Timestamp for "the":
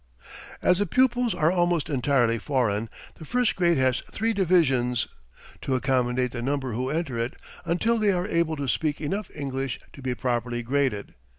0.79-0.87, 3.19-3.23, 6.31-6.41